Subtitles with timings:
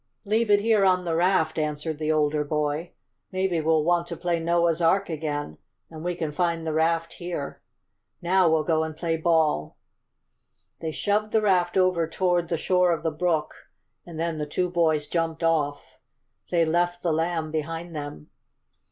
[0.25, 2.91] "Leave it here on the raft," answered the older boy.
[3.31, 5.59] "Maybe we'll want to play Noah's Ark again,
[5.91, 7.61] and we can find the raft here.
[8.19, 9.77] Now we'll go and play ball!"
[10.79, 13.53] They shoved the raft over toward the shore of the brook,
[14.03, 15.99] and then the two boys jumped off.
[16.49, 18.31] They left the Lamb behind them.